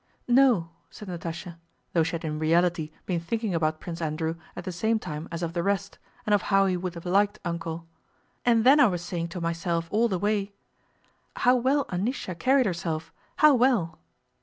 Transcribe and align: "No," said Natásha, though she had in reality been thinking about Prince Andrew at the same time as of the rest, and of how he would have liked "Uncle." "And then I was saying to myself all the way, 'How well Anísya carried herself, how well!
"No," 0.27 0.71
said 0.89 1.09
Natásha, 1.09 1.57
though 1.93 2.01
she 2.01 2.13
had 2.13 2.25
in 2.25 2.39
reality 2.39 2.89
been 3.05 3.19
thinking 3.19 3.53
about 3.53 3.79
Prince 3.79 4.01
Andrew 4.01 4.33
at 4.55 4.63
the 4.63 4.71
same 4.71 4.97
time 4.97 5.27
as 5.31 5.43
of 5.43 5.53
the 5.53 5.61
rest, 5.61 5.99
and 6.25 6.33
of 6.33 6.41
how 6.49 6.65
he 6.65 6.75
would 6.75 6.95
have 6.95 7.05
liked 7.05 7.37
"Uncle." 7.45 7.85
"And 8.43 8.63
then 8.63 8.79
I 8.79 8.87
was 8.87 9.03
saying 9.03 9.27
to 9.27 9.39
myself 9.41 9.87
all 9.91 10.07
the 10.07 10.17
way, 10.17 10.53
'How 11.35 11.55
well 11.55 11.85
Anísya 11.85 12.39
carried 12.39 12.65
herself, 12.65 13.13
how 13.35 13.53
well! 13.53 13.99